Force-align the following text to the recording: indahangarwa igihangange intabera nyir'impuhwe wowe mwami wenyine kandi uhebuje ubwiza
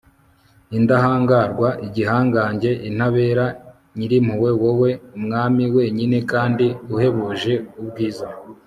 indahangarwa 0.77 1.69
igihangange 1.85 2.71
intabera 2.89 3.45
nyir'impuhwe 3.95 4.49
wowe 4.61 4.89
mwami 5.23 5.63
wenyine 5.75 6.17
kandi 6.31 6.65
uhebuje 6.93 7.53
ubwiza 7.81 8.27